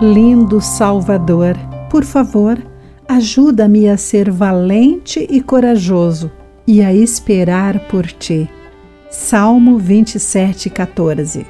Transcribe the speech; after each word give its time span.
Lindo 0.00 0.60
Salvador, 0.60 1.56
por 1.88 2.04
favor, 2.04 2.60
ajuda-me 3.08 3.88
a 3.88 3.96
ser 3.96 4.28
valente 4.28 5.24
e 5.30 5.40
corajoso 5.40 6.32
e 6.66 6.82
a 6.82 6.92
esperar 6.92 7.78
por 7.86 8.04
ti. 8.04 8.50
Salmo 9.08 9.78
27, 9.78 10.68
14. 10.68 11.46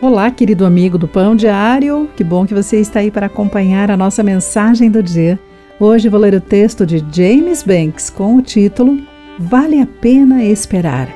Olá, 0.00 0.28
querido 0.32 0.66
amigo 0.66 0.98
do 0.98 1.06
Pão 1.06 1.36
Diário, 1.36 2.10
que 2.16 2.24
bom 2.24 2.44
que 2.44 2.52
você 2.52 2.80
está 2.80 2.98
aí 2.98 3.12
para 3.12 3.26
acompanhar 3.26 3.92
a 3.92 3.96
nossa 3.96 4.24
mensagem 4.24 4.90
do 4.90 5.00
dia. 5.00 5.38
Hoje 5.78 6.08
vou 6.08 6.18
ler 6.18 6.34
o 6.34 6.40
texto 6.40 6.84
de 6.84 6.98
James 7.12 7.62
Banks 7.62 8.10
com 8.10 8.34
o 8.34 8.42
título 8.42 9.00
Vale 9.38 9.80
a 9.80 9.86
Pena 9.86 10.42
Esperar. 10.42 11.08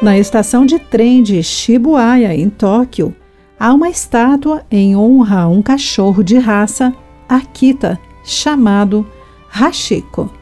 Na 0.00 0.16
estação 0.16 0.64
de 0.64 0.78
trem 0.78 1.20
de 1.20 1.42
Shibuya, 1.42 2.32
em 2.32 2.48
Tóquio, 2.48 3.14
há 3.60 3.74
uma 3.74 3.90
estátua 3.90 4.62
em 4.70 4.96
honra 4.96 5.42
a 5.42 5.48
um 5.48 5.60
cachorro 5.60 6.24
de 6.24 6.38
raça 6.38 6.94
Akita 7.28 8.00
chamado 8.24 9.06
Hashiko, 9.50 10.32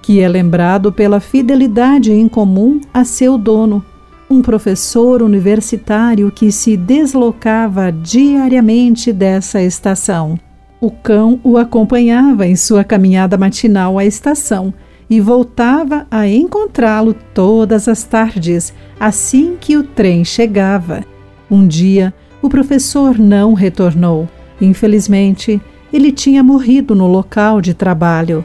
que 0.00 0.20
é 0.20 0.28
lembrado 0.28 0.90
pela 0.90 1.20
fidelidade 1.20 2.10
incomum 2.10 2.80
a 2.92 3.04
seu 3.04 3.36
dono, 3.36 3.84
um 4.30 4.40
professor 4.40 5.22
universitário 5.22 6.30
que 6.30 6.50
se 6.50 6.74
deslocava 6.74 7.92
diariamente 7.92 9.12
dessa 9.12 9.60
estação. 9.60 10.38
O 10.80 10.90
cão 10.90 11.38
o 11.44 11.58
acompanhava 11.58 12.46
em 12.46 12.56
sua 12.56 12.82
caminhada 12.82 13.36
matinal 13.36 13.98
à 13.98 14.04
estação 14.04 14.72
e 15.10 15.20
voltava 15.20 16.06
a 16.10 16.26
encontrá-lo 16.26 17.14
todas 17.34 17.86
as 17.86 18.02
tardes, 18.02 18.72
assim 18.98 19.56
que 19.60 19.76
o 19.76 19.82
trem 19.82 20.24
chegava. 20.24 21.04
Um 21.50 21.66
dia, 21.66 22.14
o 22.42 22.48
professor 22.48 23.18
não 23.18 23.54
retornou. 23.54 24.28
Infelizmente, 24.60 25.60
ele 25.92 26.10
tinha 26.10 26.42
morrido 26.42 26.94
no 26.94 27.06
local 27.06 27.60
de 27.60 27.72
trabalho. 27.72 28.44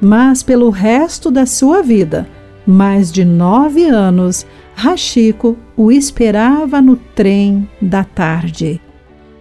Mas 0.00 0.42
pelo 0.42 0.70
resto 0.70 1.30
da 1.30 1.44
sua 1.44 1.82
vida, 1.82 2.28
mais 2.66 3.10
de 3.10 3.24
nove 3.24 3.84
anos, 3.86 4.46
Rachiko 4.74 5.56
o 5.76 5.90
esperava 5.92 6.80
no 6.80 6.96
trem 6.96 7.68
da 7.80 8.04
tarde. 8.04 8.80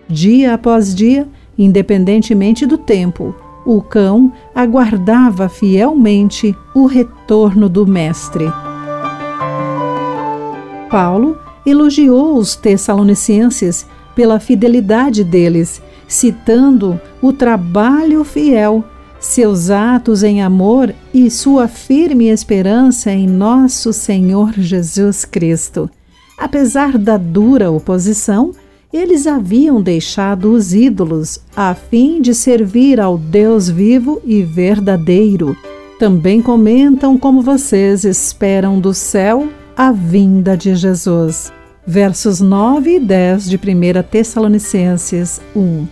Dia 0.08 0.56
após 0.56 0.94
dia, 0.94 1.28
independentemente 1.58 2.66
do 2.66 2.78
tempo, 2.78 3.36
o 3.66 3.82
cão 3.82 4.34
aguardava 4.56 5.48
fielmente 5.48 6.56
o 6.76 6.86
retorno 6.86 7.70
do 7.70 7.86
mestre. 7.86 8.46
Paulo 10.90 11.38
elogiou 11.66 12.38
os 12.38 12.56
Tessalonicenses 12.56 13.86
pela 14.16 14.40
fidelidade 14.40 15.24
deles, 15.24 15.82
citando 16.08 17.00
o 17.22 17.32
trabalho 17.32 18.24
fiel, 18.24 18.84
seus 19.20 19.70
atos 19.70 20.24
em 20.24 20.42
amor 20.42 20.94
e 21.14 21.30
sua 21.30 21.68
firme 21.68 22.30
esperança 22.30 23.12
em 23.12 23.28
nosso 23.28 23.94
Senhor 23.94 24.54
Jesus 24.54 25.26
Cristo. 25.26 25.90
Apesar 26.38 26.98
da 26.98 27.18
dura 27.18 27.70
oposição, 27.70 28.52
eles 28.92 29.28
haviam 29.28 29.82
deixado 29.82 30.52
os 30.52 30.74
ídolos 30.74 31.40
a 31.56 31.74
fim 31.74 32.20
de 32.20 32.34
servir 32.34 33.00
ao 33.00 33.18
Deus 33.18 33.70
vivo 33.70 34.20
e 34.26 34.42
verdadeiro. 34.42 35.56
Também 36.00 36.42
comentam 36.42 37.18
como 37.18 37.42
vocês 37.42 38.04
esperam 38.04 38.80
do 38.80 38.94
céu 38.94 39.48
a 39.76 39.92
vinda 39.92 40.56
de 40.56 40.76
Jesus. 40.76 41.52
Versos 41.86 42.40
9 42.40 42.96
e 42.96 43.00
10 43.00 43.50
de 43.50 43.58
1 43.58 43.60
Tessalonicenses 44.10 45.42
1. 45.56 45.88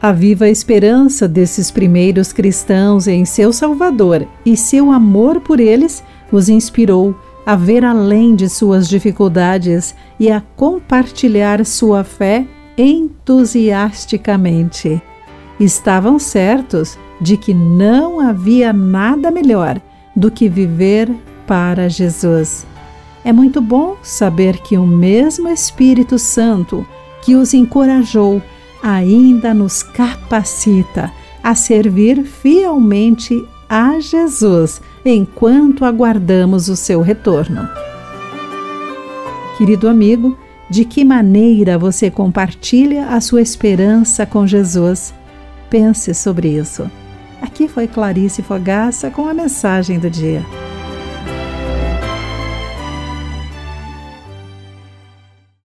A 0.00 0.12
viva 0.12 0.48
esperança 0.48 1.26
desses 1.26 1.72
primeiros 1.72 2.32
cristãos 2.32 3.08
em 3.08 3.24
seu 3.24 3.52
Salvador 3.52 4.24
e 4.46 4.56
seu 4.56 4.92
amor 4.92 5.40
por 5.40 5.58
eles 5.58 6.04
os 6.30 6.48
inspirou 6.48 7.16
a 7.44 7.56
ver 7.56 7.84
além 7.84 8.36
de 8.36 8.48
suas 8.48 8.88
dificuldades 8.88 9.92
e 10.20 10.30
a 10.30 10.40
compartilhar 10.54 11.66
sua 11.66 12.04
fé 12.04 12.46
entusiasticamente. 12.76 15.02
Estavam 15.58 16.16
certos 16.18 16.98
de 17.20 17.36
que 17.36 17.52
não 17.52 18.20
havia 18.20 18.72
nada 18.72 19.30
melhor 19.30 19.78
do 20.14 20.30
que 20.30 20.48
viver 20.48 21.10
para 21.46 21.88
Jesus. 21.88 22.64
É 23.24 23.32
muito 23.32 23.60
bom 23.60 23.96
saber 24.02 24.58
que 24.58 24.78
o 24.78 24.86
mesmo 24.86 25.48
Espírito 25.48 26.18
Santo 26.18 26.86
que 27.22 27.34
os 27.34 27.52
encorajou 27.52 28.40
ainda 28.82 29.52
nos 29.52 29.82
capacita 29.82 31.12
a 31.42 31.54
servir 31.54 32.24
fielmente 32.24 33.46
a 33.68 34.00
Jesus 34.00 34.80
enquanto 35.04 35.84
aguardamos 35.84 36.68
o 36.68 36.76
seu 36.76 37.00
retorno. 37.00 37.68
Querido 39.56 39.88
amigo, 39.88 40.38
de 40.70 40.84
que 40.84 41.04
maneira 41.04 41.78
você 41.78 42.10
compartilha 42.10 43.08
a 43.08 43.20
sua 43.20 43.42
esperança 43.42 44.24
com 44.24 44.46
Jesus? 44.46 45.12
Pense 45.68 46.14
sobre 46.14 46.48
isso. 46.48 46.90
Aqui 47.40 47.68
foi 47.68 47.86
Clarice 47.86 48.42
Fogaça 48.42 49.10
com 49.10 49.28
a 49.28 49.34
mensagem 49.34 49.98
do 49.98 50.08
dia. 50.10 50.44